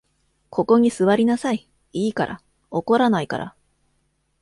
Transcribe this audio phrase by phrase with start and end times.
[0.49, 2.41] ここに坐りなさい、いいから。
[2.71, 3.55] 怒らないから。